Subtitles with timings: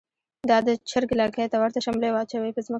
[0.49, 2.69] دا د چر ګ لکۍ ته ورته شملی واچوی په ځمکه